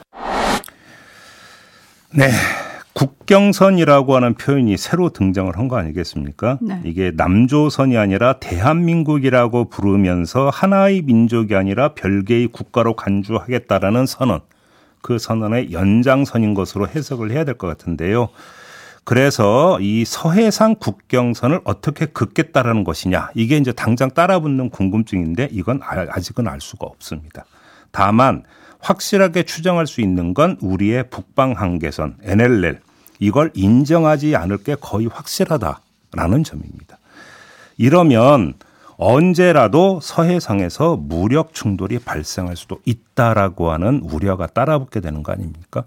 네. 2.11 2.31
국경선이라고 2.95 4.15
하는 4.17 4.35
표현이 4.35 4.77
새로 4.77 5.09
등장을 5.11 5.57
한 5.57 5.69
거 5.69 5.77
아니겠습니까? 5.79 6.59
네. 6.61 6.81
이게 6.85 7.13
남조선이 7.15 7.97
아니라 7.97 8.35
대한민국이라고 8.35 9.71
부르면서 9.71 10.51
하나의 10.51 11.03
민족이 11.03 11.55
아니라 11.55 11.95
별개의 11.95 12.49
국가로 12.49 12.95
간주하겠다라는 12.97 14.07
선언. 14.07 14.41
그 15.01 15.19
선언의 15.19 15.73
연장선인 15.73 16.55
것으로 16.55 16.87
해석을 16.89 17.31
해야 17.31 17.45
될 17.45 17.57
것 17.57 17.67
같은데요. 17.67 18.29
그래서 19.05 19.79
이 19.81 20.05
서해상 20.05 20.77
국경선을 20.77 21.61
어떻게 21.65 22.07
긋겠다라는 22.07 22.85
것이냐. 22.85 23.31
이게 23.35 23.57
이제 23.57 23.73
당장 23.73 24.11
따라붙는 24.11 24.71
궁금증인데 24.71 25.49
이건 25.51 25.81
아- 25.83 26.07
아직은 26.11 26.47
알 26.47 26.61
수가 26.61 26.87
없습니다. 26.87 27.45
다만 27.91 28.45
확실하게 28.83 29.45
추정할 29.45 29.87
수 29.87 30.01
있는 30.01 30.35
건 30.35 30.59
우리의 30.61 31.09
북방 31.09 31.53
한계선 31.53 32.17
NLL 32.23 32.81
이걸 33.21 33.51
인정하지 33.55 34.37
않을 34.37 34.59
게 34.59 34.75
거의 34.75 35.07
확실하다라는 35.07 36.45
점입니다. 36.45 36.99
이러면 37.79 38.55
언제라도 38.97 40.01
서해상에서 40.03 40.97
무력 40.97 41.55
충돌이 41.55 42.01
발생할 42.01 42.57
수도 42.57 42.81
있다라고 42.85 43.71
하는 43.71 44.01
우려가 44.03 44.47
따라붙게 44.47 45.01
되는 45.01 45.23
거 45.23 45.33
아닙니까? 45.33 45.85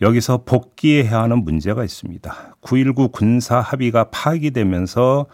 여기서 0.00 0.42
복귀해야 0.44 1.22
하는 1.22 1.44
문제가 1.44 1.84
있습니다. 1.84 2.56
9.19 2.60 3.12
군사 3.12 3.60
합의가 3.60 4.04
파기되면서 4.10 5.26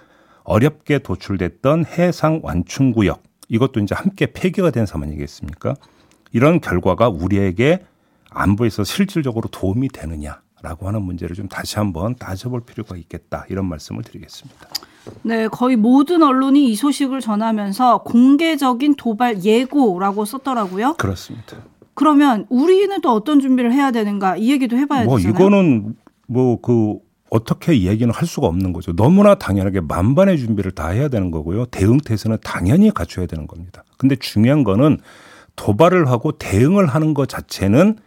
어렵게 0.44 1.00
도출됐던 1.00 1.86
해상 1.86 2.40
완충구역 2.42 3.22
이것도 3.48 3.80
이제 3.80 3.94
함께 3.94 4.26
폐기가 4.26 4.70
된 4.70 4.86
상황이겠습니까? 4.86 5.74
이런 6.32 6.60
결과가 6.60 7.08
우리에게 7.08 7.84
안보에서 8.30 8.84
실질적으로 8.84 9.48
도움이 9.50 9.88
되느냐라고 9.88 10.86
하는 10.86 11.02
문제를 11.02 11.34
좀 11.34 11.48
다시 11.48 11.76
한번 11.76 12.14
따져볼 12.16 12.62
필요가 12.64 12.96
있겠다 12.96 13.44
이런 13.48 13.66
말씀을 13.68 14.02
드리겠습니다. 14.02 14.68
네, 15.22 15.48
거의 15.48 15.76
모든 15.76 16.22
언론이 16.22 16.70
이 16.70 16.76
소식을 16.76 17.20
전하면서 17.20 18.02
공개적인 18.04 18.94
도발 18.96 19.42
예고라고 19.44 20.24
썼더라고요. 20.24 20.94
그렇습니다. 20.94 21.56
그러면 21.94 22.46
우리는 22.48 23.00
또 23.00 23.12
어떤 23.12 23.40
준비를 23.40 23.72
해야 23.72 23.90
되는가 23.90 24.36
이 24.36 24.50
얘기도 24.52 24.76
해봐야 24.76 25.04
뭐 25.04 25.16
되잖아요. 25.16 25.34
이거는 25.34 25.94
뭐 26.26 26.58
그 26.62 26.98
어떻게 27.30 27.82
얘기는 27.82 28.12
할 28.12 28.26
수가 28.26 28.48
없는 28.48 28.72
거죠. 28.72 28.94
너무나 28.94 29.36
당연하게 29.36 29.80
만반의 29.80 30.38
준비를 30.38 30.72
다 30.72 30.88
해야 30.88 31.08
되는 31.08 31.30
거고요. 31.30 31.66
대응 31.66 31.98
태세는 31.98 32.38
당연히 32.42 32.90
갖춰야 32.92 33.26
되는 33.26 33.46
겁니다. 33.46 33.84
근데 33.96 34.16
중요한 34.16 34.64
거는 34.64 34.98
도발을 35.60 36.08
하고 36.08 36.32
대응을 36.32 36.86
하는 36.86 37.12
것 37.12 37.28
자체는 37.28 37.98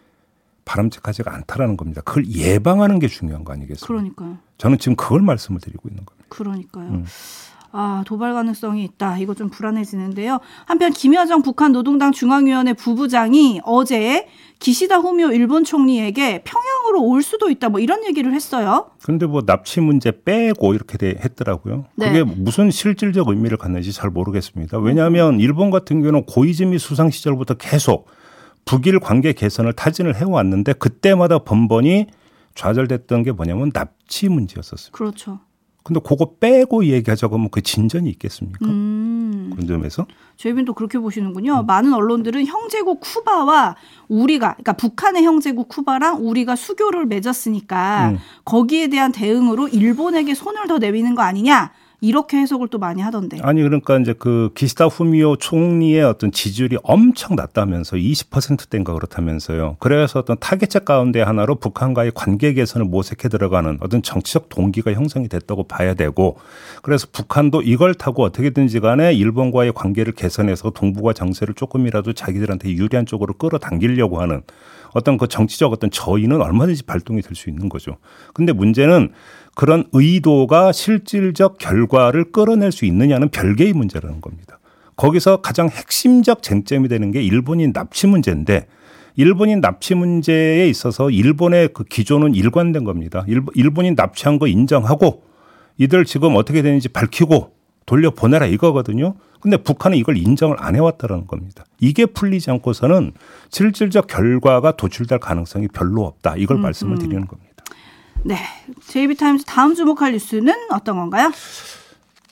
바람직하지가 0.64 1.32
않다라는 1.32 1.76
겁니다. 1.76 2.00
그걸 2.04 2.26
예방하는 2.26 2.98
게 2.98 3.06
중요한 3.06 3.44
거 3.44 3.52
아니겠습니까? 3.52 3.86
그러니까요. 3.86 4.38
저는 4.58 4.78
지금 4.78 4.96
그걸 4.96 5.22
말씀을 5.22 5.60
드리고 5.60 5.88
있는 5.88 6.04
겁니다. 6.04 6.26
그러니까요. 6.30 6.88
음. 6.88 7.04
아, 7.76 8.04
도발 8.06 8.32
가능성이 8.34 8.84
있다. 8.84 9.18
이거 9.18 9.34
좀 9.34 9.50
불안해지는데요. 9.50 10.38
한편 10.64 10.92
김여정 10.92 11.42
북한 11.42 11.72
노동당 11.72 12.12
중앙위원회 12.12 12.72
부부장이 12.74 13.60
어제 13.64 14.28
기시다 14.60 14.98
후미오 14.98 15.32
일본 15.32 15.64
총리에게 15.64 16.44
평양으로 16.44 17.02
올 17.02 17.20
수도 17.24 17.50
있다. 17.50 17.70
뭐 17.70 17.80
이런 17.80 18.04
얘기를 18.04 18.32
했어요. 18.32 18.90
근데 19.02 19.26
뭐 19.26 19.42
납치 19.42 19.80
문제 19.80 20.12
빼고 20.24 20.72
이렇게 20.74 20.96
돼- 20.96 21.16
했더라고요. 21.22 21.86
네. 21.96 22.06
그게 22.12 22.22
무슨 22.22 22.70
실질적 22.70 23.26
의미를 23.28 23.56
갖는지 23.58 23.92
잘 23.92 24.08
모르겠습니다. 24.08 24.78
왜냐하면 24.78 25.40
일본 25.40 25.70
같은 25.72 26.00
경우는 26.00 26.26
고이즈미 26.26 26.78
수상 26.78 27.10
시절부터 27.10 27.54
계속 27.54 28.06
북일 28.66 29.00
관계 29.00 29.32
개선을 29.32 29.72
타진을 29.72 30.14
해왔는데 30.14 30.74
그때마다 30.74 31.40
번번이 31.40 32.06
좌절됐던 32.54 33.24
게 33.24 33.32
뭐냐면 33.32 33.72
납치 33.72 34.28
문제였었습니다. 34.28 34.96
그렇죠. 34.96 35.40
근데 35.84 36.00
그거 36.00 36.36
빼고 36.40 36.86
얘기하자고 36.86 37.36
하면 37.36 37.50
그 37.50 37.60
진전이 37.60 38.08
있겠습니까? 38.08 38.64
음. 38.64 39.50
그런 39.52 39.66
점에서 39.66 40.06
제이빈도 40.38 40.72
그렇게 40.72 40.98
보시는군요. 40.98 41.60
음. 41.60 41.66
많은 41.66 41.92
언론들은 41.92 42.46
형제국 42.46 43.00
쿠바와 43.00 43.76
우리가 44.08 44.54
그러니까 44.54 44.72
북한의 44.72 45.24
형제국 45.24 45.68
쿠바랑 45.68 46.26
우리가 46.26 46.56
수교를 46.56 47.04
맺었으니까 47.04 48.12
음. 48.12 48.18
거기에 48.46 48.88
대한 48.88 49.12
대응으로 49.12 49.68
일본에게 49.68 50.34
손을 50.34 50.66
더 50.68 50.78
내미는 50.78 51.14
거 51.14 51.20
아니냐 51.20 51.70
이렇게 52.04 52.36
해석을 52.36 52.68
또 52.68 52.78
많이 52.78 53.00
하던데. 53.00 53.38
아니 53.40 53.62
그러니까 53.62 53.98
이제 53.98 54.12
그 54.18 54.50
기시다 54.54 54.86
후미오 54.86 55.36
총리의 55.36 56.04
어떤 56.04 56.30
지지율이 56.32 56.76
엄청 56.82 57.34
낮다면서 57.34 57.96
20%대인가 57.96 58.92
그렇다면서요. 58.92 59.76
그래서 59.78 60.18
어떤 60.18 60.36
타겟책 60.38 60.84
가운데 60.84 61.22
하나로 61.22 61.54
북한과의 61.56 62.12
관계 62.14 62.52
개선을 62.52 62.86
모색해 62.86 63.30
들어가는 63.30 63.78
어떤 63.80 64.02
정치적 64.02 64.50
동기가 64.50 64.92
형성이 64.92 65.28
됐다고 65.28 65.64
봐야 65.64 65.94
되고 65.94 66.36
그래서 66.82 67.06
북한도 67.10 67.62
이걸 67.62 67.94
타고 67.94 68.22
어떻게든지 68.24 68.80
간에 68.80 69.14
일본과의 69.14 69.72
관계를 69.72 70.12
개선해서 70.12 70.70
동북아 70.70 71.14
정세를 71.14 71.54
조금이라도 71.54 72.12
자기들한테 72.12 72.70
유리한 72.72 73.06
쪽으로 73.06 73.32
끌어당기려고 73.34 74.20
하는 74.20 74.42
어떤 74.94 75.18
그 75.18 75.28
정치적 75.28 75.70
어떤 75.72 75.90
저의는 75.90 76.40
얼마든지 76.40 76.84
발동이 76.84 77.20
될 77.20 77.34
수 77.34 77.50
있는 77.50 77.68
거죠. 77.68 77.96
근데 78.32 78.52
문제는 78.52 79.10
그런 79.54 79.84
의도가 79.92 80.72
실질적 80.72 81.58
결과를 81.58 82.32
끌어낼 82.32 82.72
수 82.72 82.84
있느냐는 82.86 83.28
별개의 83.28 83.72
문제라는 83.72 84.20
겁니다. 84.20 84.58
거기서 84.96 85.38
가장 85.42 85.68
핵심적 85.68 86.42
쟁점이 86.42 86.88
되는 86.88 87.10
게 87.10 87.20
일본인 87.22 87.72
납치 87.72 88.06
문제인데 88.06 88.66
일본인 89.16 89.60
납치 89.60 89.94
문제에 89.94 90.68
있어서 90.68 91.10
일본의 91.10 91.70
그 91.74 91.82
기조는 91.84 92.34
일관된 92.34 92.84
겁니다. 92.84 93.24
일- 93.28 93.42
일본인 93.54 93.94
납치한 93.96 94.38
거 94.38 94.46
인정하고 94.46 95.22
이들 95.78 96.04
지금 96.04 96.36
어떻게 96.36 96.62
되는지 96.62 96.88
밝히고 96.88 97.52
돌려보내라 97.86 98.46
이거거든요. 98.46 99.14
근데 99.40 99.56
북한은 99.58 99.98
이걸 99.98 100.16
인정을 100.16 100.56
안 100.58 100.74
해왔다는 100.74 101.26
겁니다. 101.26 101.64
이게 101.78 102.06
풀리지 102.06 102.50
않고서는 102.50 103.12
실질적 103.50 104.06
결과가 104.06 104.76
도출될 104.76 105.18
가능성이 105.18 105.68
별로 105.68 106.04
없다. 106.06 106.34
이걸 106.36 106.58
말씀을 106.58 106.98
드리는 106.98 107.26
겁니다. 107.26 107.62
네. 108.22 108.36
JB타임스 108.86 109.44
다음 109.44 109.74
주목할 109.74 110.12
뉴스는 110.12 110.54
어떤 110.72 110.96
건가요? 110.96 111.30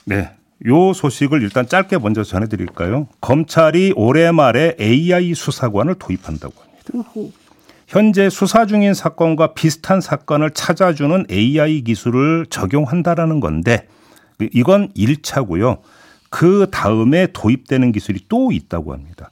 네. 0.07 0.31
요 0.67 0.93
소식을 0.93 1.43
일단 1.43 1.67
짧게 1.69 1.99
먼저 1.99 2.23
전해드릴까요? 2.23 3.09
검찰이 3.21 3.93
올해 3.97 4.31
말에 4.31 4.77
AI 4.81 5.35
수사관을 5.35 5.97
도입한다고 5.97 6.55
합니다. 6.63 7.11
오호. 7.19 7.33
현재 7.89 8.31
수사 8.31 8.65
중인 8.65 8.95
사건과 8.95 9.53
비슷한 9.53 10.01
사건을 10.01 10.53
찾아주는 10.53 11.27
AI 11.31 11.83
기술을 11.83 12.47
적용한다라는 12.49 13.41
건데 13.41 13.87
이건 14.53 14.93
1차고요. 14.93 15.79
그 16.31 16.67
다음에 16.71 17.29
도입되는 17.33 17.93
기술이 17.93 18.21
또 18.29 18.53
있다고 18.53 18.93
합니다. 18.93 19.31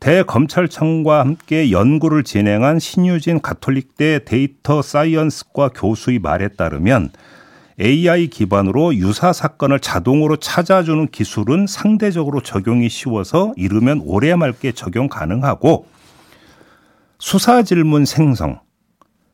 대검찰청과 0.00 1.20
함께 1.20 1.70
연구를 1.70 2.24
진행한 2.24 2.80
신유진 2.80 3.40
가톨릭대 3.40 4.24
데이터 4.24 4.82
사이언스과 4.82 5.68
교수의 5.68 6.18
말에 6.18 6.48
따르면 6.48 7.10
AI 7.80 8.28
기반으로 8.28 8.96
유사 8.96 9.32
사건을 9.32 9.78
자동으로 9.78 10.36
찾아주는 10.36 11.08
기술은 11.08 11.66
상대적으로 11.66 12.42
적용이 12.42 12.88
쉬워서 12.88 13.52
이르면 13.56 14.02
올해 14.04 14.34
말께 14.34 14.72
적용 14.72 15.08
가능하고 15.08 15.86
수사 17.18 17.62
질문 17.62 18.04
생성, 18.04 18.58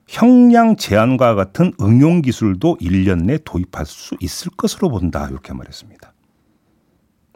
형량 0.09 0.77
제한과 0.77 1.35
같은 1.35 1.73
응용 1.81 2.23
기술도 2.23 2.79
1년 2.81 3.25
내 3.25 3.39
도입할 3.45 3.85
수 3.85 4.17
있을 4.21 4.51
것으로 4.57 4.89
본다. 4.89 5.29
이렇게 5.31 5.53
말했습니다. 5.53 6.13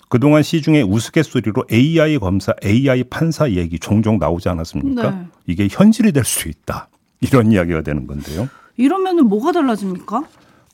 그동안 0.09 0.43
시중에 0.43 0.83
우스갯소리로 0.83 1.65
AI 1.71 2.19
검사, 2.19 2.55
AI 2.65 3.05
판사 3.05 3.51
얘기 3.51 3.79
종종 3.79 4.19
나오지 4.19 4.49
않았습니까? 4.49 5.11
네. 5.11 5.27
이게 5.47 5.69
현실이 5.71 6.13
될 6.13 6.25
수 6.25 6.49
있다. 6.49 6.89
이런 7.21 7.53
이야기가 7.53 7.83
되는 7.83 8.07
건데요. 8.07 8.49
이러면은 8.77 9.27
뭐가 9.29 9.53
달라집니까? 9.53 10.25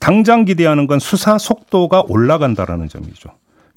당장 0.00 0.44
기대하는 0.44 0.86
건 0.86 0.98
수사 1.00 1.36
속도가 1.36 2.04
올라간다라는 2.08 2.88
점이죠. 2.88 3.30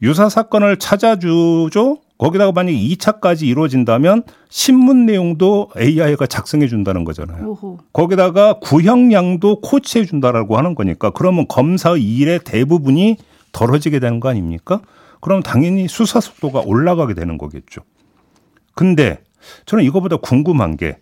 유사 0.04 0.30
사건을 0.30 0.78
찾아주죠. 0.78 2.00
거기다가 2.22 2.52
만약 2.52 2.72
2차까지 2.74 3.48
이루어진다면 3.48 4.22
신문 4.48 5.08
내용도 5.08 5.70
AI가 5.76 6.28
작성해 6.28 6.68
준다는 6.68 7.04
거잖아요. 7.04 7.44
오호. 7.50 7.80
거기다가 7.94 8.60
구형량도 8.60 9.62
코치해 9.62 10.06
준다라고 10.06 10.56
하는 10.56 10.76
거니까 10.76 11.10
그러면 11.10 11.48
검사의 11.48 12.04
일의 12.04 12.40
대부분이 12.46 13.18
덜어지게 13.54 14.00
되는 14.00 14.20
거 14.20 14.30
아닙니까? 14.30 14.82
그럼 15.20 15.42
당연히 15.42 15.88
수사 15.88 16.20
속도가 16.20 16.62
올라가게 16.64 17.16
되는 17.16 17.40
거겠죠. 17.40 17.82
근데 18.76 19.20
저는 19.66 19.84
이거보다 19.84 20.18
궁금한 20.18 20.78
게 20.78 21.00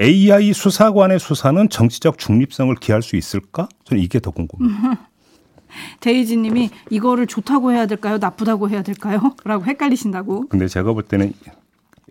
AI 0.00 0.52
수사관의 0.52 1.20
수사는 1.20 1.68
정치적 1.68 2.18
중립성을 2.18 2.74
기할 2.76 3.02
수 3.02 3.14
있을까? 3.14 3.68
저는 3.84 4.02
이게 4.02 4.18
더 4.18 4.32
궁금해요. 4.32 4.96
데이지님이 6.00 6.70
이거를 6.90 7.26
좋다고 7.26 7.72
해야 7.72 7.86
될까요? 7.86 8.18
나쁘다고 8.18 8.68
해야 8.70 8.82
될까요? 8.82 9.34
라고 9.44 9.64
헷갈리신다고. 9.64 10.48
근데 10.48 10.68
제가 10.68 10.92
볼 10.92 11.02
때는 11.02 11.32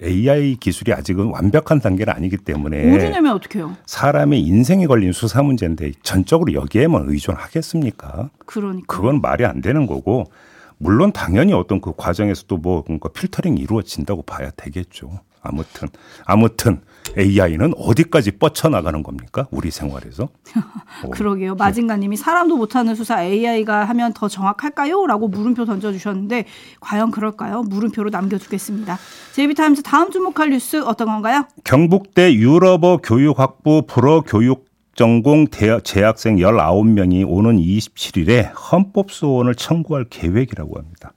AI 0.03 0.57
기술이 0.59 0.93
아직은 0.93 1.25
완벽한 1.25 1.79
단계는 1.79 2.13
아니기 2.13 2.37
때문에 2.37 2.93
오류내면 2.93 3.33
어떡해요? 3.33 3.75
사람의 3.85 4.41
인생이 4.41 4.85
걸린 4.85 5.11
수사 5.11 5.41
문제인데 5.41 5.93
전적으로 6.03 6.53
여기에만 6.53 7.05
의존하겠습니까? 7.07 8.29
그러니까. 8.45 8.85
그건 8.87 9.21
말이 9.21 9.45
안 9.45 9.61
되는 9.61 9.87
거고 9.87 10.25
물론 10.77 11.11
당연히 11.11 11.53
어떤 11.53 11.81
그 11.81 11.93
과정에서도 11.97 12.57
뭐 12.57 12.83
뭔가 12.87 13.09
필터링이 13.09 13.59
이루어진다고 13.59 14.21
봐야 14.21 14.51
되겠죠. 14.51 15.19
아무튼 15.41 15.87
아무튼 16.25 16.81
AI는 17.17 17.73
어디까지 17.77 18.31
뻗쳐나가는 18.31 19.01
겁니까? 19.01 19.47
우리 19.51 19.71
생활에서? 19.71 20.23
어, 21.03 21.09
그러게요. 21.11 21.55
마징가님이 21.55 22.17
사람도 22.17 22.57
못하는 22.57 22.95
수사 22.95 23.23
AI가 23.23 23.85
하면 23.85 24.13
더 24.13 24.27
정확할까요? 24.27 25.05
라고 25.07 25.27
물음표 25.27 25.65
던져주셨는데 25.65 26.45
과연 26.81 27.11
그럴까요? 27.11 27.61
물음표로 27.63 28.09
남겨두겠습니다. 28.09 28.97
제이비타임즈 29.33 29.83
다음 29.83 30.11
주목할 30.11 30.49
뉴스 30.49 30.83
어떤 30.83 31.07
건가요? 31.07 31.45
경북대 31.63 32.33
유럽어 32.33 32.97
교육학부 32.97 33.83
불어 33.87 34.21
교육 34.21 34.65
전공 34.95 35.45
대- 35.47 35.79
재학생 35.83 36.37
19명이 36.37 37.23
오는 37.27 37.57
27일에 37.57 38.49
헌법 38.71 39.11
소원을 39.11 39.53
청구할 39.55 40.05
계획이라고 40.09 40.77
합니다. 40.77 41.13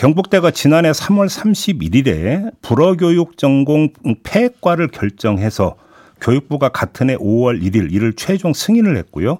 경북대가 0.00 0.50
지난해 0.50 0.92
3월 0.92 1.28
31일에 1.28 2.54
불어교육 2.62 3.36
전공 3.36 3.90
폐과를 4.22 4.88
결정해서 4.88 5.76
교육부가 6.22 6.70
같은 6.70 7.10
해 7.10 7.16
5월 7.16 7.62
1일 7.62 7.92
이를 7.92 8.14
최종 8.14 8.54
승인을 8.54 8.96
했고요. 8.96 9.36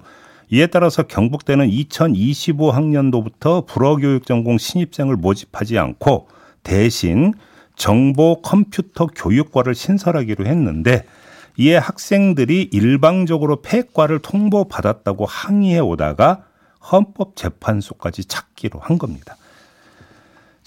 이에 0.50 0.66
따라서 0.66 1.04
경북대는 1.04 1.70
2025학년도부터 1.70 3.64
불어교육 3.64 4.26
전공 4.26 4.58
신입생을 4.58 5.16
모집하지 5.16 5.78
않고 5.78 6.28
대신 6.62 7.32
정보 7.74 8.42
컴퓨터 8.42 9.06
교육과를 9.06 9.74
신설하기로 9.74 10.44
했는데 10.44 11.06
이에 11.56 11.78
학생들이 11.78 12.68
일방적으로 12.70 13.62
폐과를 13.62 14.18
통보받았다고 14.18 15.24
항의해 15.24 15.78
오다가 15.78 16.44
헌법재판소까지 16.92 18.26
찾기로 18.26 18.78
한 18.78 18.98
겁니다. 18.98 19.38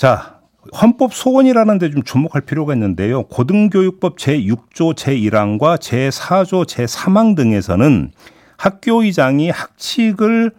자, 0.04 0.42
헌법 0.82 1.13
소원이라는 1.13 1.78
데 1.78 1.89
좀 1.89 2.04
주목할 2.04 2.42
필요가 2.42 2.74
있는데요. 2.74 3.24
고등교육법 3.24 4.18
제6조 4.18 4.96
제1항과 4.98 5.78
제4조 5.78 6.66
제3항 6.66 7.38
등에서는 7.38 8.12
학교의장이 8.58 9.50
학칙을 9.50 10.52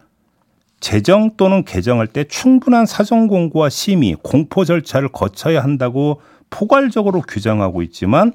제정 0.81 1.37
또는 1.37 1.63
개정할 1.63 2.07
때 2.07 2.25
충분한 2.25 2.87
사전 2.87 3.29
공고와 3.29 3.69
심의, 3.69 4.17
공포 4.23 4.65
절차를 4.65 5.09
거쳐야 5.09 5.63
한다고 5.63 6.23
포괄적으로 6.49 7.21
규정하고 7.21 7.83
있지만 7.83 8.33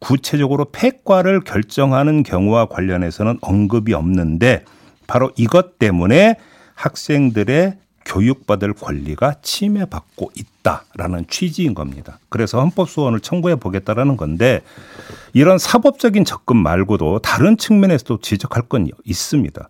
구체적으로 0.00 0.64
폐과를 0.72 1.42
결정하는 1.42 2.24
경우와 2.24 2.66
관련해서는 2.66 3.38
언급이 3.40 3.94
없는데 3.94 4.64
바로 5.06 5.30
이것 5.36 5.78
때문에 5.78 6.34
학생들의 6.74 7.76
교육받을 8.04 8.72
권리가 8.72 9.36
침해받고 9.42 10.32
있다라는 10.34 11.26
취지인 11.28 11.74
겁니다. 11.74 12.18
그래서 12.28 12.60
헌법 12.60 12.88
소원을 12.88 13.20
청구해 13.20 13.56
보겠다라는 13.56 14.16
건데 14.16 14.62
이런 15.32 15.58
사법적인 15.58 16.24
접근 16.24 16.56
말고도 16.56 17.20
다른 17.20 17.56
측면에서도 17.56 18.20
지적할 18.20 18.64
건 18.64 18.88
있습니다. 19.04 19.68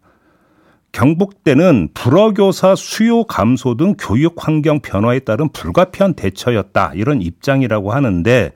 경북대는 0.92 1.90
불어교사 1.94 2.74
수요 2.74 3.24
감소 3.24 3.76
등 3.76 3.94
교육 3.98 4.34
환경 4.44 4.80
변화에 4.80 5.20
따른 5.20 5.48
불가피한 5.48 6.14
대처였다 6.14 6.92
이런 6.94 7.22
입장이라고 7.22 7.92
하는데 7.92 8.52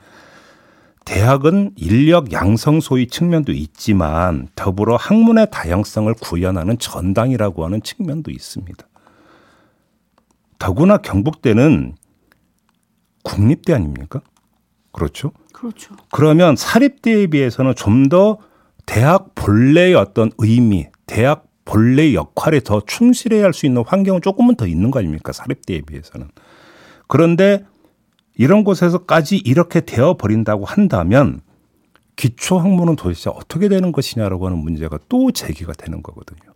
대학은 1.05 1.73
인력 1.77 2.33
양성 2.33 2.81
소위 2.81 3.07
측면도 3.07 3.53
있지만 3.53 4.49
더불어 4.57 4.97
학문의 4.97 5.49
다양성을 5.51 6.13
구현하는 6.15 6.79
전당이라고 6.79 7.65
하는 7.65 7.83
측면도 7.83 8.31
있습니다. 8.31 8.85
더구나 10.59 10.99
경북대는 10.99 11.97
국립대 13.23 13.73
아닙니까? 13.75 14.21
그렇죠? 14.93 15.33
그렇죠. 15.53 15.95
그러면 16.11 16.57
사립대에 16.57 17.27
비해서는 17.29 17.75
좀 17.75 18.09
더 18.09 18.39
대학 18.87 19.35
본래의 19.35 19.95
어떤 19.95 20.31
의미, 20.39 20.87
대학 21.07 21.47
본래 21.65 22.13
역할에 22.15 22.61
더 22.61 22.83
충실해야 22.87 23.45
할 23.45 23.53
수 23.55 23.67
있는 23.67 23.83
환경은 23.87 24.21
조금은 24.21 24.57
더 24.57 24.67
있는 24.67 24.91
거 24.91 24.99
아닙니까? 24.99 25.33
사립대에 25.33 25.81
비해서는. 25.83 26.29
그런데 27.09 27.65
이런 28.37 28.65
곳에서까지 28.65 29.39
이렇게 29.39 29.81
되어 29.81 30.17
버린다고 30.17 30.65
한다면 30.65 31.41
기초 32.17 32.59
학문은 32.59 32.97
도대체 32.97 33.31
어떻게 33.31 33.69
되는 33.69 33.91
것이냐라고 33.93 34.47
하는 34.47 34.59
문제가 34.59 34.99
또 35.09 35.33
제기가 35.33 35.73
되는 35.73 36.03
거거든요. 36.03 36.54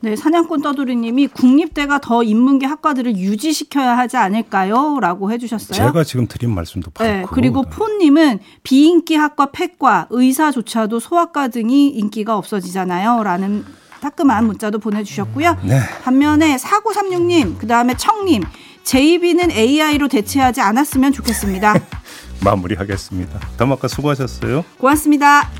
네, 0.00 0.14
사냥꾼 0.14 0.60
떠돌이님이 0.62 1.28
국립대가 1.28 1.98
더 1.98 2.22
인문계 2.22 2.66
학과들을 2.66 3.16
유지시켜야 3.16 3.96
하지 3.96 4.16
않을까요? 4.16 4.98
라고 5.00 5.32
해주셨어요. 5.32 5.74
제가 5.74 6.04
지금 6.04 6.26
드린 6.26 6.54
말씀도 6.54 6.90
바로 6.92 7.10
네. 7.10 7.24
그리고 7.30 7.62
폰님은 7.62 8.40
비인기 8.62 9.16
학과 9.16 9.50
팩과 9.50 10.08
의사조차도 10.10 11.00
소아과 11.00 11.48
등이 11.48 11.88
인기가 11.88 12.36
없어지잖아요. 12.36 13.22
라는 13.22 13.64
따끔한 14.00 14.46
문자도 14.46 14.78
보내주셨고요. 14.78 15.56
네. 15.64 15.80
반면에 16.02 16.56
4936님, 16.56 17.58
그 17.58 17.66
다음에 17.66 17.94
청님, 17.96 18.42
JB는 18.84 19.50
AI로 19.50 20.08
대체하지 20.08 20.60
않았으면 20.60 21.12
좋겠습니다. 21.12 21.74
마무리하겠습니다. 22.44 23.40
더마카 23.56 23.88
수고하셨어요. 23.88 24.64
고맙습니다. 24.78 25.50